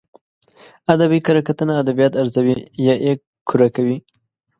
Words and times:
ادبي 0.93 1.19
کره 1.25 1.41
کتنه 1.47 1.73
ادبيات 1.83 2.13
ارزوي 2.21 2.55
يا 2.85 2.95
يې 3.05 3.13
کره 3.49 3.67
کوي. 3.75 3.97